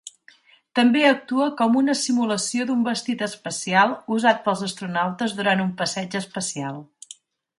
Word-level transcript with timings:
També 0.77 1.01
actua 1.07 1.49
com 1.59 1.75
una 1.81 1.95
simulació 2.03 2.65
d'un 2.71 2.81
vestit 2.87 3.21
espacial 3.27 3.93
usat 4.17 4.43
pels 4.47 4.65
astronautes 4.71 5.39
durant 5.43 5.61
un 5.67 5.73
passeig 5.83 6.17
espacial. 6.25 6.83